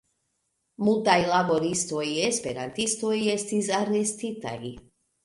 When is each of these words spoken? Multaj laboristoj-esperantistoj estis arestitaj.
Multaj 0.85 1.17
laboristoj-esperantistoj 1.31 3.13
estis 3.35 3.71
arestitaj. 3.81 4.57